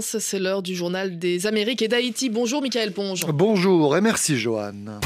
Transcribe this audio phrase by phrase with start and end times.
[0.00, 2.30] C'est l'heure du journal des Amériques et d'Haïti.
[2.30, 3.26] Bonjour Michael Ponge.
[3.26, 5.00] Bonjour et merci Joanne.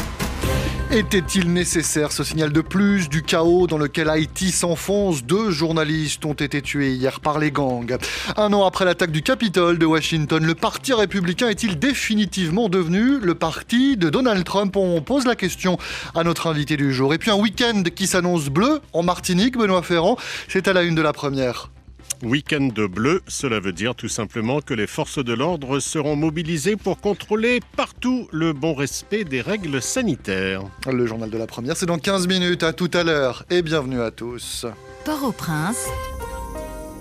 [0.92, 5.25] Était-il nécessaire ce signal de plus du chaos dans lequel Haïti s'enfonce?
[5.25, 7.97] Deux journalistes ont été tués hier par les gangs.
[8.36, 13.34] Un an après l'attaque du Capitole de Washington, le Parti républicain est-il définitivement devenu le
[13.34, 14.77] parti de Donald Trump?
[14.77, 15.79] On pose la question
[16.14, 17.14] à notre invité du jour.
[17.14, 20.18] Et puis un week-end qui s'annonce bleu en Martinique, Benoît Ferrand,
[20.48, 21.70] c'est à la une de la première.
[22.22, 26.98] Week-end bleu, cela veut dire tout simplement que les forces de l'ordre seront mobilisées pour
[27.00, 30.62] contrôler partout le bon respect des règles sanitaires.
[30.90, 32.62] Le journal de la première, c'est dans 15 minutes.
[32.62, 34.66] À tout à l'heure et bienvenue à tous.
[35.05, 35.87] Port-au-Prince.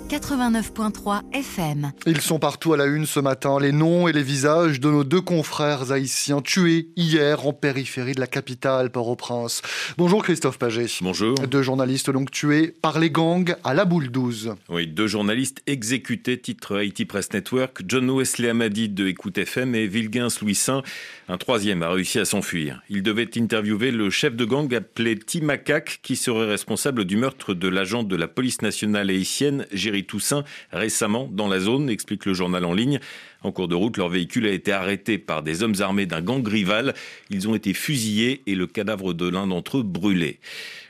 [0.10, 1.92] 89.3 FM.
[2.06, 5.04] Ils sont partout à la une ce matin, les noms et les visages de nos
[5.04, 9.64] deux confrères haïtiens tués hier en périphérie de la capitale, Port-au-Prince.
[9.98, 10.86] Bonjour Christophe Paget.
[11.02, 11.34] Bonjour.
[11.48, 14.56] Deux journalistes donc tués par les gangs à la boule 12.
[14.70, 19.88] Oui, deux journalistes exécutés, titre Haïti Press Network, John Wesley Amadi de Écoute FM et
[19.88, 20.84] Vilgens Louis Saint.
[21.28, 22.84] Un troisième a réussi à s'enfuir.
[22.90, 27.68] Il devait interviewer le chef de gang appelé Timakak qui serait responsable du meurtre de
[27.68, 29.66] l'agent de la police nationale haïtienne,
[30.04, 33.00] Toussaint, récemment dans la zone, explique le journal en ligne.
[33.42, 36.46] En cours de route, leur véhicule a été arrêté par des hommes armés d'un gang
[36.48, 36.94] rival.
[37.30, 40.40] Ils ont été fusillés et le cadavre de l'un d'entre eux brûlé.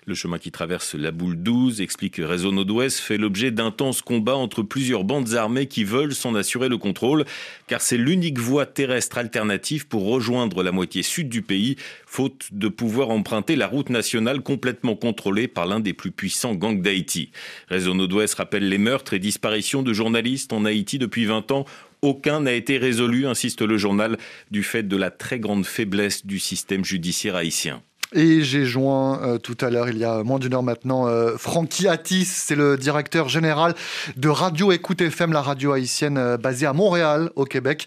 [0.07, 4.61] Le chemin qui traverse la boule 12, explique Réseau Nord-Ouest, fait l'objet d'intenses combats entre
[4.61, 7.25] plusieurs bandes armées qui veulent s'en assurer le contrôle,
[7.65, 11.75] car c'est l'unique voie terrestre alternative pour rejoindre la moitié sud du pays,
[12.05, 16.83] faute de pouvoir emprunter la route nationale complètement contrôlée par l'un des plus puissants gangs
[16.83, 17.31] d'Haïti.
[17.67, 21.65] Réseau Nord-Ouest rappelle les meurtres et disparitions de journalistes en Haïti depuis 20 ans
[22.03, 24.19] aucun n'a été résolu, insiste le journal,
[24.51, 27.81] du fait de la très grande faiblesse du système judiciaire haïtien.
[28.17, 31.35] Et j'ai joint euh, tout à l'heure, il y a moins d'une heure maintenant, euh,
[31.35, 33.73] Francky Attis, c'est le directeur général
[34.15, 37.85] de Radio Écoute FM, la radio haïtienne euh, basée à Montréal, au Québec,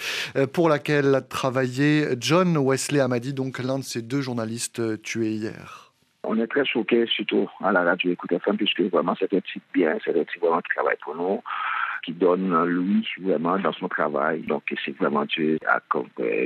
[0.53, 5.95] pour laquelle a travaillé John Wesley Amadi, donc l'un de ces deux journalistes tués hier.
[6.25, 9.63] On est très choqués, surtout à la radio Écoute FM, puisque vraiment c'est un type
[9.73, 11.41] bien, c'est un type vraiment qui travaille pour nous
[12.09, 14.41] qui donne lui vraiment dans son travail.
[14.49, 15.81] Donc c'est vraiment tué à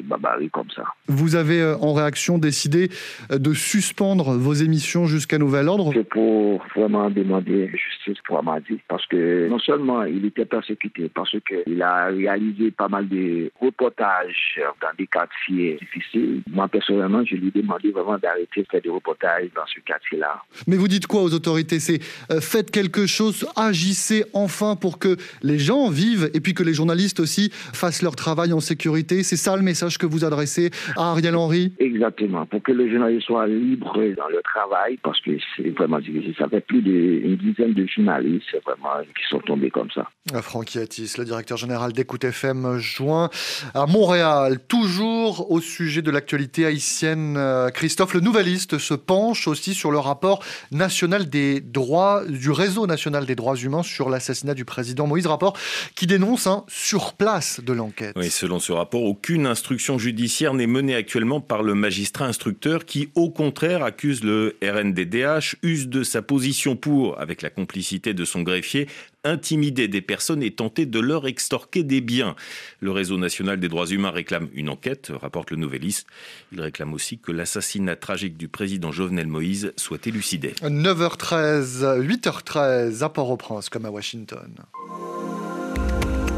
[0.03, 0.83] Babari comme ça.
[1.07, 2.91] Vous avez euh, en réaction décidé
[3.31, 5.93] euh, de suspendre vos émissions jusqu'à nouvel ordre?
[5.95, 11.37] C'est pour vraiment demander justice pour Amadi parce que non seulement il était persécuté parce
[11.47, 16.43] qu'il a réalisé pas mal de reportages dans des quartiers difficiles.
[16.51, 20.43] Moi personnellement, je lui ai demandé vraiment d'arrêter de faire des reportages dans ce quartier-là.
[20.67, 21.79] Mais vous dites quoi aux autorités?
[21.79, 22.01] C'est
[22.33, 26.75] euh, faites quelque chose, agissez enfin pour que les gens vivent et puis que les
[26.75, 29.23] journalistes aussi fassent leur travail en sécurité.
[29.23, 31.73] C'est ça le message que vous adressez à Ariel Henry?
[31.79, 36.35] Exactement, pour que les journalistes soient libres dans leur travail, parce que c'est vraiment difficile.
[36.39, 40.09] Ça fait plus d'une dizaine de journalistes vraiment qui sont tombés comme ça.
[40.41, 43.31] Francky Attis, le directeur général d'Écoute FM, joint
[43.75, 44.59] à Montréal.
[44.69, 49.99] Toujours au sujet de l'actualité haïtienne, euh, Christophe, le Nouvelliste se penche aussi sur le
[49.99, 55.27] rapport national des droits, du réseau national des droits humains sur l'assassinat du président Moïse
[55.33, 55.57] rapport
[55.95, 58.15] qui dénonce un surplace de l'enquête.
[58.17, 63.11] Oui, selon ce rapport, aucune instruction judiciaire n'est menée actuellement par le magistrat instructeur qui,
[63.15, 68.43] au contraire, accuse le RNDDH, use de sa position pour, avec la complicité de son
[68.43, 68.89] greffier,
[69.25, 72.35] intimider des personnes et tenter de leur extorquer des biens.
[72.81, 76.07] Le réseau national des droits humains réclame une enquête, rapporte le Nouvelliste.
[76.53, 80.55] Il réclame aussi que l'assassinat tragique du président Jovenel Moïse soit élucidé.
[80.63, 84.53] 9h13, 8h13 à Port-au-Prince comme à Washington.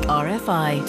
[0.09, 0.83] RFI.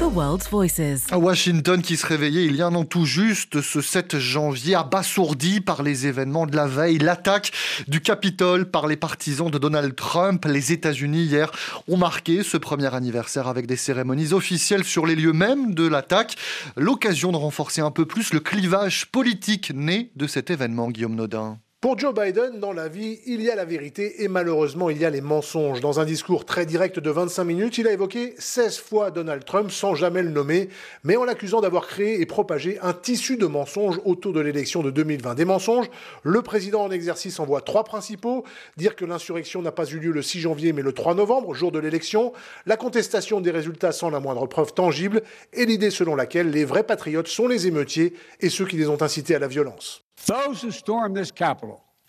[0.00, 1.06] The World's Voices.
[1.12, 5.60] Washington qui se réveillait il y a un an tout juste, ce 7 janvier, abasourdi
[5.60, 7.52] par les événements de la veille, l'attaque
[7.86, 10.44] du Capitole par les partisans de Donald Trump.
[10.46, 11.52] Les États-Unis hier
[11.86, 16.34] ont marqué ce premier anniversaire avec des cérémonies officielles sur les lieux mêmes de l'attaque.
[16.76, 21.58] L'occasion de renforcer un peu plus le clivage politique né de cet événement, Guillaume Nodin.
[21.82, 25.04] Pour Joe Biden, dans la vie, il y a la vérité et malheureusement, il y
[25.04, 25.80] a les mensonges.
[25.80, 29.72] Dans un discours très direct de 25 minutes, il a évoqué 16 fois Donald Trump
[29.72, 30.68] sans jamais le nommer,
[31.02, 34.92] mais en l'accusant d'avoir créé et propagé un tissu de mensonges autour de l'élection de
[34.92, 35.34] 2020.
[35.34, 35.90] Des mensonges,
[36.22, 38.44] le président en exercice en voit trois principaux.
[38.76, 41.72] Dire que l'insurrection n'a pas eu lieu le 6 janvier mais le 3 novembre, jour
[41.72, 42.32] de l'élection,
[42.64, 46.84] la contestation des résultats sans la moindre preuve tangible et l'idée selon laquelle les vrais
[46.84, 50.04] patriotes sont les émeutiers et ceux qui les ont incités à la violence.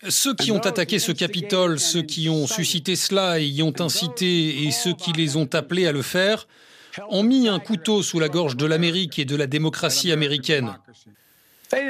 [0.08, 4.64] Ceux qui ont attaqué ce Capitole, ceux qui ont suscité cela et y ont incité,
[4.64, 6.46] et ceux qui les ont appelés à le faire,
[7.08, 10.76] ont mis un couteau sous la gorge de l'Amérique et de la démocratie américaine.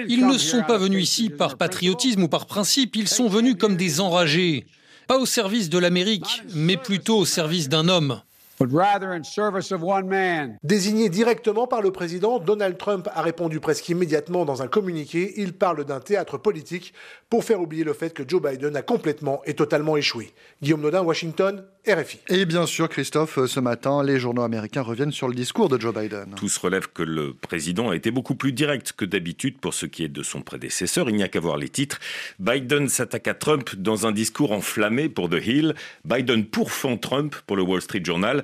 [0.08, 3.76] Ils ne sont pas venus ici par patriotisme ou par principe, ils sont venus comme
[3.76, 4.66] des enragés,
[5.06, 8.20] pas au service de l'Amérique, mais plutôt au service d'un homme.
[10.62, 15.34] Désigné directement par le président, Donald Trump a répondu presque immédiatement dans un communiqué.
[15.36, 16.94] Il parle d'un théâtre politique
[17.28, 20.32] pour faire oublier le fait que Joe Biden a complètement et totalement échoué.
[20.62, 22.20] Guillaume Nodin, Washington, RFI.
[22.28, 25.92] Et bien sûr, Christophe, ce matin, les journaux américains reviennent sur le discours de Joe
[25.92, 26.34] Biden.
[26.36, 30.04] Tous relèvent que le président a été beaucoup plus direct que d'habitude pour ce qui
[30.04, 31.10] est de son prédécesseur.
[31.10, 31.98] Il n'y a qu'à voir les titres.
[32.38, 35.74] Biden s'attaque à Trump dans un discours enflammé pour The Hill.
[36.04, 38.43] Biden pourfend Trump pour le Wall Street Journal.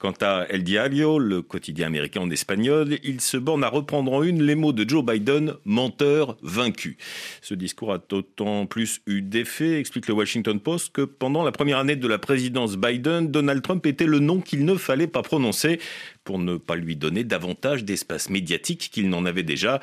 [0.00, 4.22] Quant à El Diario, le quotidien américain en espagnol, il se borne à reprendre en
[4.22, 6.96] une les mots de Joe Biden, menteur vaincu.
[7.42, 11.76] Ce discours a d'autant plus eu d'effet, explique le Washington Post, que pendant la première
[11.76, 15.78] année de la présidence Biden, Donald Trump était le nom qu'il ne fallait pas prononcer
[16.24, 19.80] pour ne pas lui donner davantage d'espace médiatique qu'il n'en avait déjà,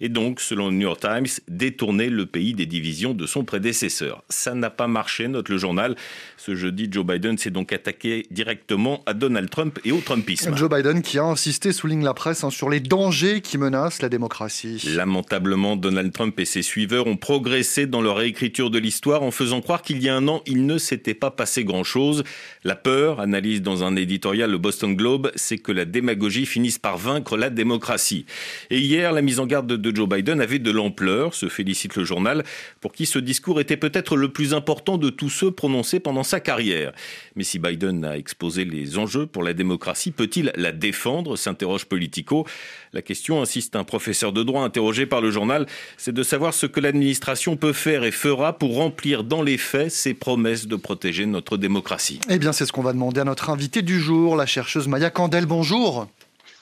[0.00, 4.24] et donc, selon le New York Times, détourner le pays des divisions de son prédécesseur.
[4.30, 5.94] Ça n'a pas marché, note le journal.
[6.36, 10.56] Ce jeudi, Joe Biden s'est donc attaqué directement à Donald Trump et au Trumpisme.
[10.56, 14.08] Joe Biden qui a insisté, souligne la presse, hein, sur les dangers qui menacent la
[14.08, 14.82] démocratie.
[14.94, 19.60] Lamentablement, Donald Trump et ses suiveurs ont progressé dans leur réécriture de l'histoire en faisant
[19.60, 22.24] croire qu'il y a un an, il ne s'était pas passé grand-chose.
[22.64, 26.98] La peur, analyse dans un éditorial le Boston Globe, c'est que la démagogie finisse par
[26.98, 28.26] vaincre la démocratie.
[28.70, 32.04] Et hier, la mise en garde de Joe Biden avait de l'ampleur, se félicite le
[32.04, 32.44] journal,
[32.80, 36.40] pour qui ce discours était peut-être le plus important de tous ceux prononcés pendant sa
[36.40, 36.92] carrière.
[37.36, 41.36] Mais si Biden a exposé les enjeux pour la démocratie, peut-il la défendre?
[41.36, 42.46] s'interroge Politico.
[42.92, 45.66] La question, insiste un professeur de droit interrogé par le journal,
[45.96, 49.90] c'est de savoir ce que l'administration peut faire et fera pour remplir dans les faits
[49.90, 52.20] ses promesses de protéger notre démocratie.
[52.28, 55.10] Eh bien, c'est ce qu'on va demander à notre invité du jour, la chercheuse Maya
[55.10, 55.46] Candel.
[55.46, 56.06] Bonjour.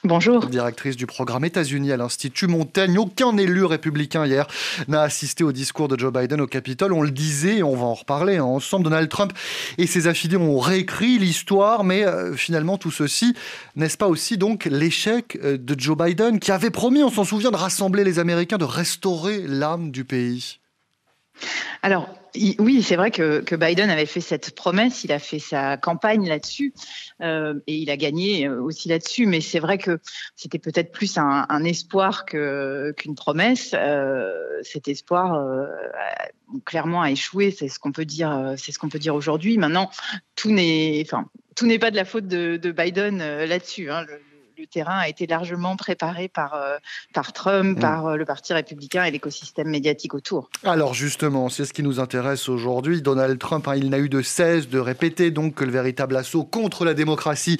[0.05, 0.45] Bonjour.
[0.45, 2.97] Directrice du programme États-Unis à l'Institut Montaigne.
[2.97, 4.47] Aucun élu républicain hier
[4.87, 6.93] n'a assisté au discours de Joe Biden au Capitole.
[6.93, 8.45] On le disait, et on va en reparler hein.
[8.45, 8.85] ensemble.
[8.85, 9.33] Donald Trump
[9.77, 13.35] et ses affidés ont réécrit l'histoire, mais euh, finalement tout ceci,
[13.75, 17.51] n'est-ce pas aussi donc l'échec euh, de Joe Biden qui avait promis, on s'en souvient,
[17.51, 20.59] de rassembler les Américains, de restaurer l'âme du pays?
[21.81, 22.07] Alors,
[22.59, 26.73] oui, c'est vrai que, Biden avait fait cette promesse, il a fait sa campagne là-dessus
[27.21, 29.25] euh, et il a gagné euh, aussi là-dessus.
[29.25, 29.99] Mais c'est vrai que
[30.35, 33.71] c'était peut-être plus un, espoir qu'une promesse.
[33.73, 35.39] Euh, cet espoir
[36.65, 38.53] clairement a échoué, c'est ce qu'on peut dire.
[38.57, 39.57] C'est ce qu'on peut dire aujourd'hui.
[39.57, 39.89] Maintenant,
[40.35, 43.89] tout n'est, enfin, tout n'est pas de la faute de, Biden là-dessus.
[43.89, 44.05] Hein
[44.67, 46.77] terrain a été largement préparé par, euh,
[47.13, 47.81] par Trump, mm.
[47.81, 50.49] par euh, le Parti républicain et l'écosystème médiatique autour.
[50.63, 53.01] Alors justement, c'est ce qui nous intéresse aujourd'hui.
[53.01, 56.43] Donald Trump, hein, il n'a eu de cesse de répéter donc que le véritable assaut
[56.43, 57.57] contre la démocratie,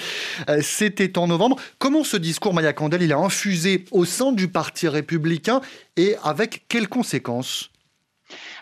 [0.49, 1.57] euh, c'était en novembre.
[1.77, 5.61] Comment ce discours, Maya Candel, il a infusé au sein du Parti républicain
[5.97, 7.71] et avec quelles conséquences?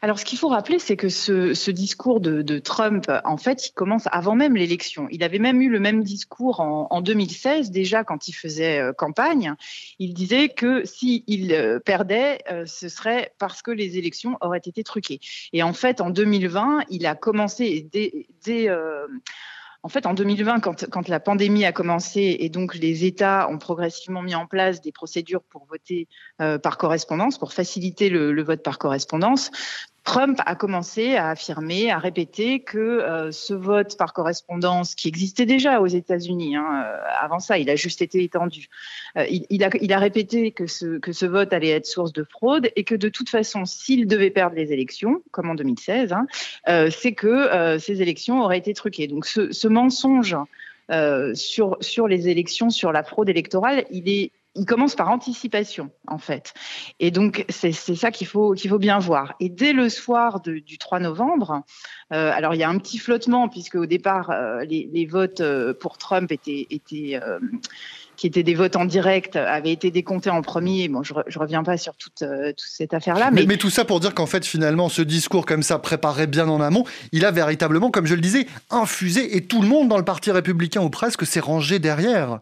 [0.01, 4.07] Alors, ce qu'il faut rappeler, c'est que ce, discours de, Trump, en fait, il commence
[4.11, 5.07] avant même l'élection.
[5.11, 9.53] Il avait même eu le même discours en, 2016, déjà quand il faisait euh, campagne.
[9.99, 14.83] Il disait que s'il euh, perdait, euh, ce serait parce que les élections auraient été
[14.83, 15.19] truquées.
[15.53, 18.69] Et en fait, en 2020, il a commencé dès,
[19.83, 24.21] en fait, en 2020, quand, la pandémie a commencé et donc les États ont progressivement
[24.21, 26.07] mis en place des procédures pour voter
[26.41, 29.51] euh, par correspondance, pour faciliter le, vote par correspondance,
[30.07, 35.45] Trump a commencé à affirmer, à répéter que euh, ce vote par correspondance, qui existait
[35.45, 38.69] déjà aux États-Unis, hein, euh, avant ça, il a juste été étendu,
[39.17, 42.85] euh, il, a, répété que ce, que ce vote allait être source de fraude et
[42.85, 46.25] que de toute façon, s'il devait perdre les élections, comme en 2016, hein,
[46.89, 49.07] c'est que ces élections auraient été truquées.
[49.07, 50.37] Donc ce, ce mensonge
[51.33, 56.17] sur, sur les élections, sur la fraude électorale, il est il commence par anticipation, en
[56.17, 56.53] fait.
[56.99, 59.35] Et donc, c'est ça qu'il faut, qu'il faut bien voir.
[59.39, 61.61] Et dès le soir du 3 novembre,
[62.13, 65.73] euh, alors il y a un petit flottement, puisque au départ, euh, les, votes euh,
[65.73, 67.19] pour Trump étaient, étaient
[68.15, 70.87] qui étaient des votes en direct, avaient été décomptés en premier.
[70.87, 73.29] Bon, je, ne reviens pas sur toute, toute cette affaire-là.
[73.31, 73.45] Mais...
[73.45, 73.57] mais...
[73.57, 76.83] tout ça pour dire qu'en fait, finalement, ce discours comme ça, préparé bien en amont,
[77.11, 80.31] il a véritablement, comme je le disais, infusé et tout le monde dans le Parti
[80.31, 82.39] républicain ou presque s'est rangé derrière.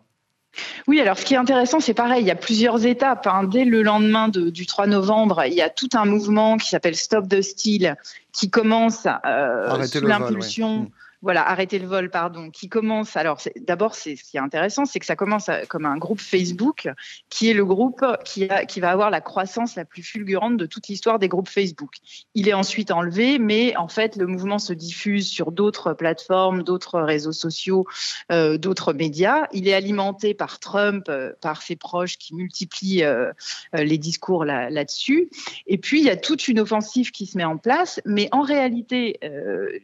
[0.87, 3.27] Oui, alors ce qui est intéressant, c'est pareil, il y a plusieurs étapes.
[3.27, 3.43] Hein.
[3.43, 7.27] Dès le lendemain du 3 novembre, il y a tout un mouvement qui s'appelle Stop
[7.27, 7.97] the Steal
[8.31, 10.91] qui commence euh, sous l'impulsion.
[11.25, 13.17] Voilà, arrêter le vol, pardon, qui commence.
[13.17, 16.87] Alors, d'abord, ce qui est intéressant, c'est que ça commence comme un groupe Facebook,
[17.31, 21.17] qui est le groupe qui, va avoir la croissance la plus fulgurante de toute l'histoire
[21.17, 21.95] des groupes Facebook.
[22.35, 26.99] Il est ensuite enlevé, mais en fait, le mouvement se diffuse sur d'autres plateformes, d'autres
[26.99, 27.87] réseaux sociaux,
[28.31, 29.47] euh, d'autres médias.
[29.51, 33.31] Il est alimenté par Trump, euh, par ses proches qui multiplient euh,
[33.73, 35.31] les discours là-dessus.
[35.65, 38.41] Et puis, il y a toute une offensive qui se met en place, mais en
[38.41, 39.17] réalité,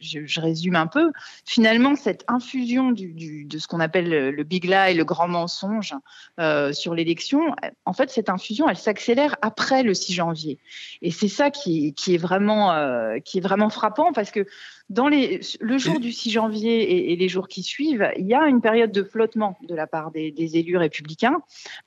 [0.00, 1.10] je résume un peu
[1.44, 5.94] finalement, cette infusion du, de ce qu'on appelle le, big lie, le grand mensonge
[6.40, 10.58] euh, sur l'élection, en fait, cette infusion, elle s'accélère après le 6 janvier.
[11.00, 14.46] Et c'est ça qui, qui, est vraiment, euh, qui est vraiment frappant parce que
[14.90, 18.46] dans les, le jour du 6 janvier et, les jours qui suivent, il y a
[18.46, 21.38] une période de flottement de la part des, élus républicains,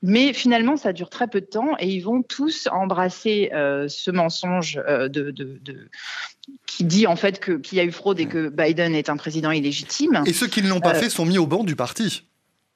[0.02, 4.10] mais finalement, ça dure très peu de temps et ils vont tous embrasser euh, ce
[4.10, 5.88] mensonge de, de, de,
[6.66, 9.50] qui dit en fait qu'il y a eu fraude et que Biden est un président
[9.50, 10.22] illégitime.
[10.26, 12.24] Et ceux qui ne l'ont pas euh, fait sont mis au banc du parti.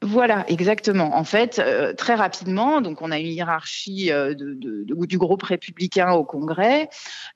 [0.02, 1.14] Voilà, exactement.
[1.14, 5.42] En fait, euh, très rapidement, donc on a une hiérarchie euh, de, de, du groupe
[5.42, 6.88] républicain au Congrès.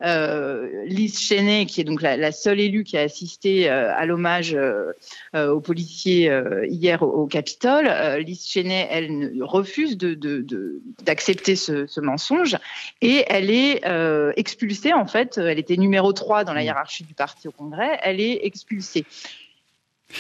[0.02, 4.56] Euh, Liz Cheney, qui est donc la, seule élue qui a assisté euh, à l'hommage
[5.34, 6.32] aux policiers
[6.68, 7.86] hier au, Capitole,
[8.20, 12.56] Liz Cheney, elle refuse d'accepter de, ce, ce, mensonge
[13.02, 13.82] et elle est
[14.36, 14.94] expulsée.
[14.94, 16.64] En fait, elle était numéro 3 dans la mmh.
[16.64, 17.98] hiérarchie du parti au Congrès.
[18.02, 19.04] Elle est expulsée.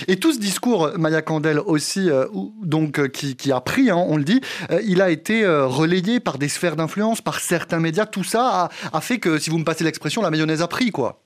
[0.08, 2.26] Et tout ce discours, Maya Candel aussi, euh,
[2.62, 6.38] donc euh, qui, a pris, hein, on le dit, euh, il a été relayé par
[6.38, 8.06] des sphères d'influence, par certains médias.
[8.06, 11.20] Tout ça a, fait que, si vous me passez l'expression, la mayonnaise a pris, quoi.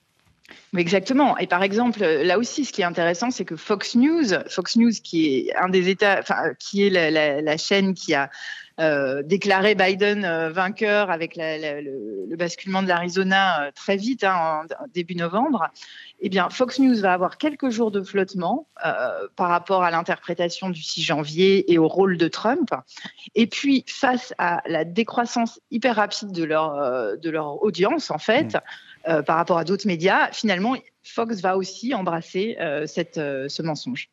[0.76, 1.38] Exactement.
[1.38, 4.92] Et par exemple, là aussi, ce qui est intéressant, c'est que Fox News, Fox News,
[5.02, 8.30] qui est un des États, enfin, qui est la chaîne qui a
[9.24, 14.62] déclarer Biden vainqueur avec le, basculement de l'Arizona très vite, hein,
[14.94, 15.70] début novembre,
[16.20, 18.68] eh bien, Fox News va avoir quelques jours de flottement
[19.36, 22.70] par rapport à l'interprétation du 6 janvier et au rôle de Trump.
[23.34, 28.56] Et puis, face à la décroissance hyper rapide de leur, de leur audience, en fait,
[29.06, 29.22] mmh.
[29.22, 32.56] par rapport à d'autres médias, finalement, Fox va aussi embrasser
[32.86, 34.10] cette, ce mensonge.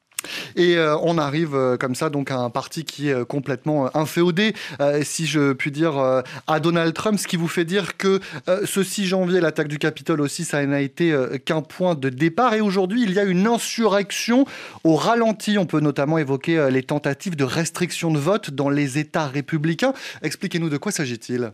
[0.55, 3.95] Et euh, on arrive euh, comme ça donc à un parti qui est euh, complètement
[3.95, 4.53] inféodé,
[5.03, 8.19] si je puis dire, à Donald Trump, ce qui vous fait dire que
[8.65, 11.15] ce 6 janvier, l'attaque du Capitole aussi, ça n'a été
[11.45, 12.53] qu'un point de départ.
[12.53, 14.45] Et aujourd'hui, il y a une insurrection
[14.83, 15.57] au ralenti.
[15.57, 19.93] On peut notamment évoquer les tentatives de restriction de vote dans les États républicains.
[20.21, 21.51] Expliquez-nous de quoi s'agit-il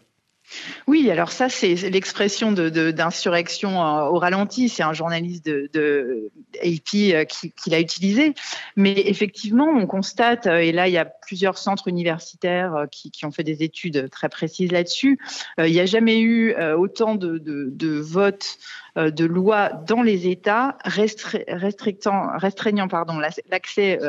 [0.87, 4.69] oui, alors ça, c'est l'expression d'insurrection de, au ralenti.
[4.69, 6.29] C'est un journaliste de,
[6.61, 8.33] AP euh, qui, l'a utilisé.
[8.75, 13.25] Mais effectivement, on constate, euh, et là, il y a plusieurs centres universitaires euh, qui,
[13.25, 15.19] ont fait des études très précises là-dessus,
[15.59, 18.57] il n'y a jamais eu autant de, votes
[18.95, 22.87] de lois dans les États restreignant
[23.49, 23.99] l'accès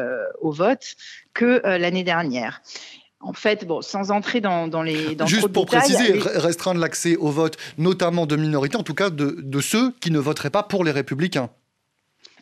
[0.41, 0.95] au vote
[1.35, 2.63] que l'année dernière
[3.23, 7.57] en fait, bon, sans entrer dans, les dans Juste pour préciser, restreindre l'accès au vote,
[7.79, 11.51] notamment de minorités, en tout cas de, ceux qui ne voteraient pas pour les républicains.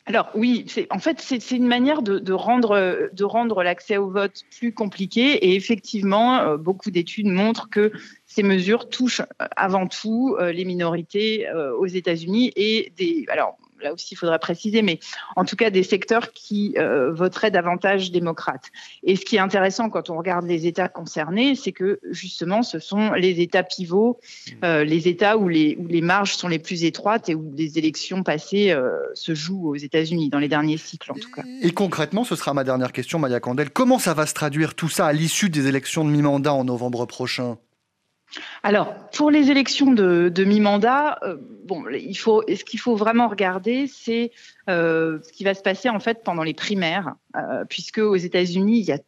[0.06, 4.72] Alors oui, en fait c'est une manière de, rendre, de rendre l'accès au vote plus
[4.72, 7.92] compliqué et effectivement euh, beaucoup d'études montrent que
[8.26, 11.46] ces mesures touchent euh, avant tout euh, les minorités
[11.78, 14.98] aux États-Unis et des alors là aussi il faudrait préciser, mais
[15.36, 18.70] en tout cas des secteurs qui euh, voteraient davantage démocrates.
[19.02, 22.78] Et ce qui est intéressant quand on regarde les États concernés, c'est que justement ce
[22.78, 24.18] sont les États pivots,
[24.64, 27.78] euh, les États où les, où les marges sont les plus étroites et où les
[27.78, 31.42] élections passées euh, se jouent aux États-Unis, dans les derniers cycles en tout cas.
[31.62, 34.88] Et concrètement, ce sera ma dernière question, Maya Candel, comment ça va se traduire tout
[34.88, 37.58] ça à l'issue des élections de mi-mandat en novembre prochain?
[38.62, 44.32] Alors, pour les élections de, mi-mandat, euh, bon, il ce qu'il faut vraiment regarder, c'est
[44.68, 48.78] euh, ce qui va se passer en fait pendant les primaires, euh, puisque aux États-Unis,
[48.78, 48.98] il y a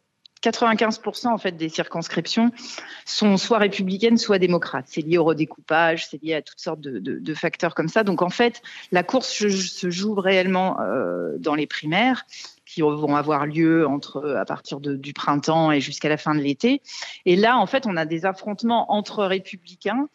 [0.43, 2.51] 95% en fait des circonscriptions
[3.05, 4.85] sont soit républicaines, soit démocrates.
[4.89, 8.03] C'est lié au redécoupage, c'est lié à toutes sortes de, facteurs comme ça.
[8.03, 8.61] Donc en fait,
[8.91, 10.77] la course se joue réellement
[11.37, 12.25] dans les primaires
[12.73, 16.81] qui vont avoir lieu entre à partir du printemps et jusqu'à la fin de l'été.
[17.25, 20.07] Et là, en fait, on a des affrontements entre républicains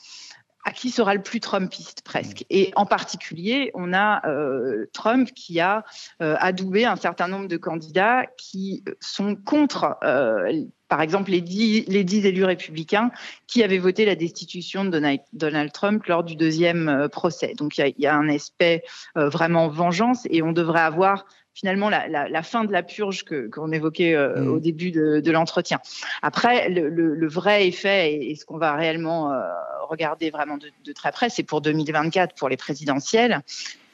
[0.64, 2.44] à qui sera le plus Trumpiste presque.
[2.50, 5.82] Et en particulier, on a euh, Trump qui a
[6.20, 10.52] euh, adoubé un certain nombre de candidats qui sont contre, euh,
[10.88, 13.10] par exemple, les dix, les dix élus républicains
[13.46, 15.00] qui avaient voté la destitution de
[15.32, 17.54] Donald, Trump lors du deuxième procès.
[17.56, 18.82] Donc il y, y, a un aspect
[19.14, 21.24] vraiment vengeance et on devrait avoir
[21.58, 24.48] finalement la, fin de la purge qu'on évoquait euh, mm.
[24.48, 25.80] au début de, l'entretien.
[26.22, 29.40] Après, le, vrai effet et, ce qu'on va réellement euh,
[29.88, 33.40] regarder vraiment de, très près, c'est pour 2024, pour les présidentielles,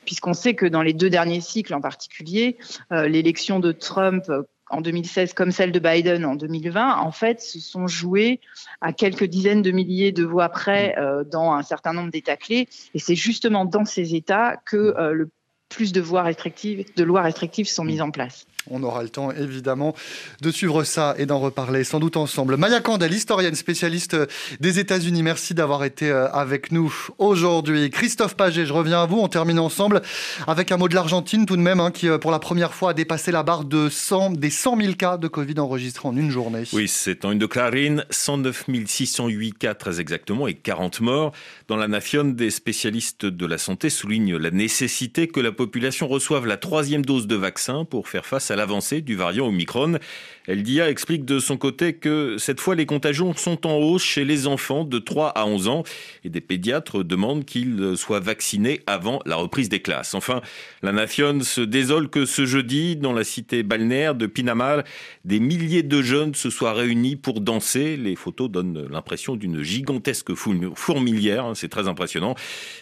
[0.04, 2.59] puisqu'on sait que dans les deux derniers cycles en particulier,
[2.92, 4.25] euh, l'élection de Trump
[4.68, 8.40] en 2016 comme celle de Biden en 2020, en fait, se sont jouées
[8.83, 11.25] à quelques dizaines de milliers de voix près mm.
[11.30, 12.68] dans un certain nombre d'États clés.
[12.92, 15.30] Et c'est justement dans ces États que le
[15.75, 18.47] plus de, voies restrictives, de lois restrictives sont mises en place.
[18.71, 19.94] On aura le temps évidemment
[20.40, 22.56] de suivre ça et d'en reparler sans doute ensemble.
[22.56, 24.16] Maya Kandel, historienne spécialiste
[24.61, 27.90] des États-Unis, merci d'avoir été euh, avec nous aujourd'hui.
[27.90, 29.18] Christophe Paget, je reviens à vous.
[29.18, 30.02] On termine ensemble
[30.47, 32.90] avec un mot de l'Argentine tout de même, hein, qui euh, pour la première fois
[32.90, 36.30] a dépassé la barre de 100, des 100 000 cas de Covid enregistrés en une
[36.30, 36.64] journée.
[36.73, 41.33] Oui, c'est en une de Clarine, 109 608 cas très exactement et 40 morts.
[41.68, 46.47] Dans la Nation, des spécialistes de la santé soulignent la nécessité que la population reçoive
[46.47, 49.99] la troisième dose de vaccin pour faire face à l'avancée du variant Omicron.
[50.46, 54.46] LDA explique de son côté que cette fois les contagions sont en hausse chez les
[54.46, 55.82] enfants de 3 à 11 ans
[56.23, 60.14] et des pédiatres demandent qu'ils soient vaccinés avant la reprise des classes.
[60.14, 60.42] Enfin,
[60.82, 64.82] la Nation se désole que ce jeudi, dans la cité balnéaire de Pinamar,
[65.25, 67.96] des milliers de jeunes se soient réunis pour danser.
[67.96, 72.34] Les photos donnent l'impression d'une gigantesque fourmilière, hein, c'est très impressionnant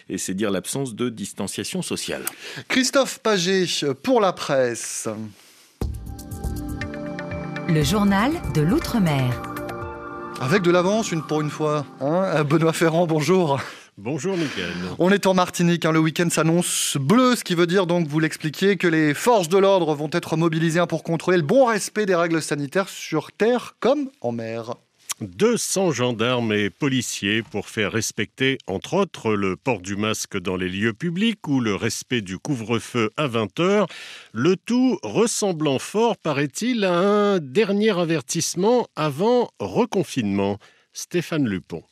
[0.09, 2.23] et c'est dire l'absence de distanciation sociale.
[2.67, 3.65] Christophe Paget
[4.03, 5.07] pour la presse.
[7.67, 9.41] Le journal de l'Outre-mer.
[10.39, 11.85] Avec de l'avance, une pour une fois.
[12.01, 13.59] Hein Benoît Ferrand, bonjour.
[13.97, 14.73] Bonjour Mickaël.
[14.97, 15.91] On est en Martinique, hein.
[15.91, 19.57] le week-end s'annonce bleu, ce qui veut dire donc, vous l'expliquiez, que les forces de
[19.57, 24.09] l'ordre vont être mobilisées pour contrôler le bon respect des règles sanitaires sur terre comme
[24.21, 24.75] en mer.
[25.21, 30.69] 200 gendarmes et policiers pour faire respecter, entre autres, le port du masque dans les
[30.69, 33.87] lieux publics ou le respect du couvre-feu à 20h.
[34.31, 40.57] Le tout ressemblant fort, paraît-il, à un dernier avertissement avant reconfinement.
[40.93, 41.83] Stéphane Lupon.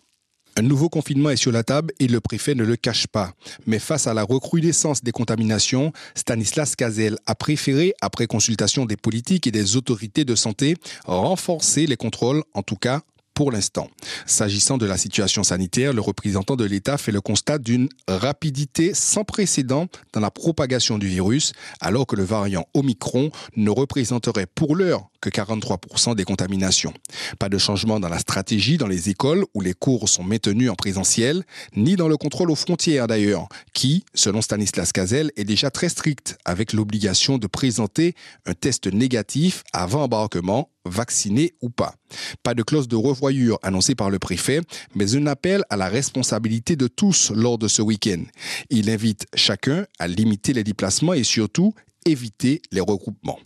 [0.57, 3.33] Un nouveau confinement est sur la table et le préfet ne le cache pas.
[3.65, 9.47] Mais face à la recrudescence des contaminations, Stanislas Cazel a préféré, après consultation des politiques
[9.47, 10.75] et des autorités de santé,
[11.05, 13.01] renforcer les contrôles, en tout cas
[13.33, 13.89] pour l'instant.
[14.25, 19.23] S'agissant de la situation sanitaire, le représentant de l'État fait le constat d'une rapidité sans
[19.23, 25.09] précédent dans la propagation du virus, alors que le variant Omicron ne représenterait pour l'heure
[25.21, 26.93] que 43% des contaminations.
[27.39, 30.75] Pas de changement dans la stratégie dans les écoles où les cours sont maintenus en
[30.75, 31.43] présentiel,
[31.75, 36.37] ni dans le contrôle aux frontières d'ailleurs, qui, selon Stanislas Cazel, est déjà très strict
[36.43, 41.95] avec l'obligation de présenter un test négatif avant embarquement vacciné ou pas.
[42.43, 44.61] Pas de clause de revoyure annoncée par le préfet,
[44.95, 48.23] mais un appel à la responsabilité de tous lors de ce week-end.
[48.69, 51.73] Il invite chacun à limiter les déplacements et surtout
[52.05, 53.39] éviter les regroupements.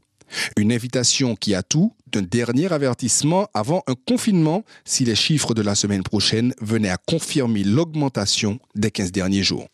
[0.58, 5.62] Une invitation qui a tout d'un dernier avertissement avant un confinement si les chiffres de
[5.62, 9.68] la semaine prochaine venaient à confirmer l'augmentation des 15 derniers jours.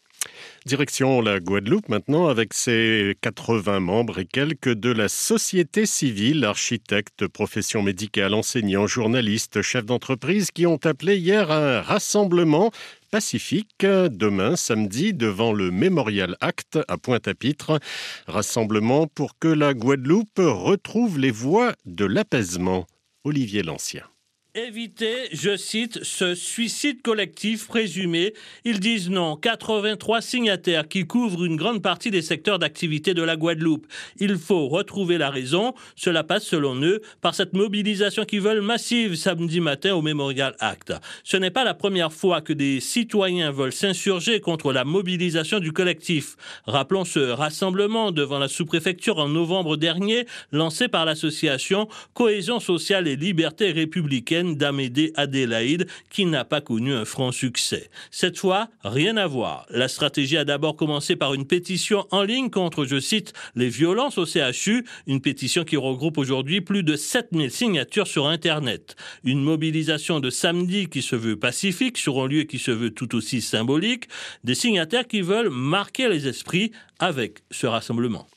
[0.67, 7.26] Direction la Guadeloupe maintenant avec ses 80 membres et quelques de la société civile, architectes,
[7.28, 12.69] professions médicales, enseignants, journalistes, chefs d'entreprise qui ont appelé hier un rassemblement
[13.10, 17.80] pacifique demain samedi devant le Memorial Act à Pointe-à-Pitre.
[18.28, 22.86] Rassemblement pour que la Guadeloupe retrouve les voies de l'apaisement.
[23.24, 24.04] Olivier Lancien
[24.53, 28.33] éviter, je cite, ce suicide collectif présumé.
[28.65, 29.37] Ils disent non.
[29.37, 33.87] 83 signataires qui couvrent une grande partie des secteurs d'activité de la Guadeloupe.
[34.19, 35.73] Il faut retrouver la raison.
[35.95, 40.93] Cela passe, selon eux, par cette mobilisation qui veulent massive samedi matin au Memorial Act.
[41.23, 45.71] Ce n'est pas la première fois que des citoyens veulent s'insurger contre la mobilisation du
[45.71, 46.35] collectif.
[46.65, 53.15] Rappelons ce rassemblement devant la sous-préfecture en novembre dernier, lancé par l'association Cohésion sociale et
[53.15, 57.89] liberté républicaine d'Amédée Adélaïde qui n'a pas connu un franc succès.
[58.12, 59.65] Cette fois, rien à voir.
[59.69, 64.17] La stratégie a d'abord commencé par une pétition en ligne contre, je cite, les violences
[64.17, 68.95] au CHU, une pétition qui regroupe aujourd'hui plus de 7000 signatures sur Internet.
[69.23, 73.15] Une mobilisation de samedi qui se veut pacifique sur un lieu qui se veut tout
[73.15, 74.08] aussi symbolique,
[74.43, 78.27] des signataires qui veulent marquer les esprits avec ce rassemblement.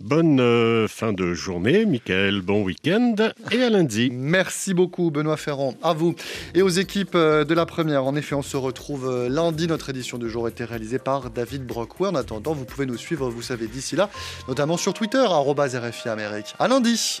[0.00, 2.40] Bonne euh, fin de journée, Michael.
[2.40, 3.16] Bon week-end
[3.50, 4.10] et à lundi.
[4.12, 5.74] Merci beaucoup, Benoît Ferrand.
[5.82, 6.14] À vous
[6.54, 8.04] et aux équipes euh, de la première.
[8.04, 9.66] En effet, on se retrouve euh, lundi.
[9.66, 12.08] Notre édition du jour a été réalisée par David Brockway.
[12.08, 14.08] En attendant, vous pouvez nous suivre, vous savez, d'ici là,
[14.46, 16.54] notamment sur Twitter, RFI Amérique.
[16.60, 17.20] À lundi.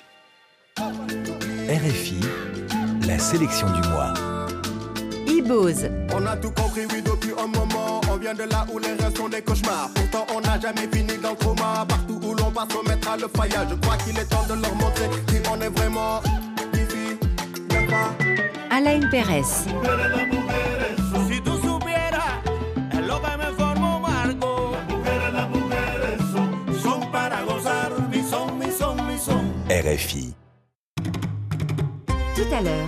[0.78, 2.20] RFI,
[3.08, 4.14] la sélection du mois.
[5.50, 8.02] On a tout compris, oui, depuis un moment.
[8.12, 9.88] On vient de là où les restes sont des cauchemars.
[9.94, 11.86] Pourtant, on n'a jamais fini dans le coma.
[11.88, 13.68] Partout où l'on passe, on mettra le faillage.
[13.70, 16.20] Je crois qu'il est temps de leur montrer qui on est vraiment.
[18.70, 19.42] Alain Pérez.
[29.70, 30.34] RFI.
[32.34, 32.86] Tout à l'heure